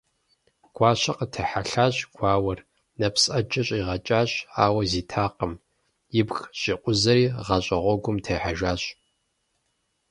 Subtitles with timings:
[0.75, 2.59] Гуащэ къытехьэлъащ гуауэр,
[2.99, 4.31] нэпс Ӏэджэ щӀигъэкӀащ,
[4.63, 5.53] ауэ зитакъым,–
[6.19, 8.81] ибг щӀикъузэри гъащӀэ гъуэгум техьэжащ.